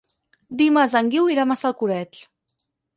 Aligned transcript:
Dimarts 0.61 0.97
en 1.01 1.13
Guiu 1.17 1.31
irà 1.35 1.47
a 1.47 1.47
Massalcoreig. 1.53 2.25